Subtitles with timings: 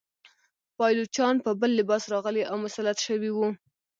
[0.77, 3.49] پایلوچان په بل لباس راغلي او مسلط شوي وه.